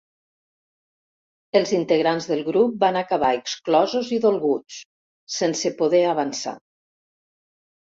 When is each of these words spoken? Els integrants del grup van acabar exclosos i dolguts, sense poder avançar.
Els 1.59 1.73
integrants 1.79 2.29
del 2.31 2.41
grup 2.47 2.79
van 2.85 2.97
acabar 3.03 3.31
exclosos 3.41 4.11
i 4.19 4.21
dolguts, 4.25 4.81
sense 5.37 5.75
poder 5.85 6.03
avançar. 6.17 6.59